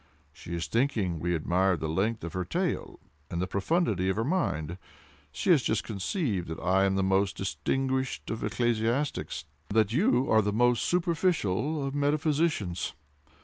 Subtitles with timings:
[0.33, 4.23] She is thinking we admire the length of her tail and the profundity of her
[4.23, 4.79] mind.
[5.31, 10.27] She has just concluded that I am the most distinguished of ecclesiastics, and that you
[10.27, 12.93] are the most superficial of metaphysicians.